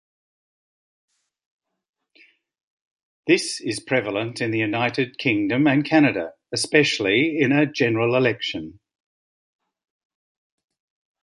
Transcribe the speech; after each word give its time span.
This 3.27 3.61
is 3.61 3.79
prevalent 3.79 4.41
in 4.41 4.49
the 4.49 4.57
United 4.57 5.19
Kingdom 5.19 5.67
and 5.67 5.85
Canada 5.85 6.33
especially 6.51 7.37
in 7.37 7.51
a 7.51 7.67
general 7.71 8.15
election. 8.15 8.79